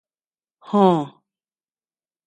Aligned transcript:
Joo. 0.67 1.03